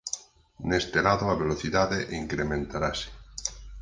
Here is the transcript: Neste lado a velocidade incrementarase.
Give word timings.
Neste 0.69 0.99
lado 1.07 1.23
a 1.27 1.39
velocidade 1.43 1.97
incrementarase. 2.23 3.07